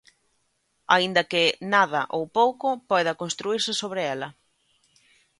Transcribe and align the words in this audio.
Aínda 0.95 1.21
que 1.31 1.43
nada, 1.73 2.01
ou 2.17 2.23
pouco, 2.37 2.67
poida 2.89 3.17
construírse 3.21 3.71
sobre 3.81 4.01
ela. 4.13 4.29